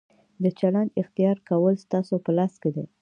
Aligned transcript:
د 0.43 0.45
چلند 0.59 0.89
اختیار 1.01 1.37
کول 1.49 1.75
ستاسو 1.85 2.15
په 2.25 2.31
لاس 2.37 2.53
کې 2.61 2.69
دي. 2.75 2.85